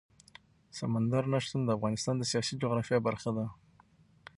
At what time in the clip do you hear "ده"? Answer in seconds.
3.37-3.45